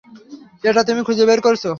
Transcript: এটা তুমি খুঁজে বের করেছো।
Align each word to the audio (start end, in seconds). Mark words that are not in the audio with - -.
এটা 0.63 0.81
তুমি 0.83 1.01
খুঁজে 1.03 1.23
বের 1.25 1.39
করেছো। 1.41 1.69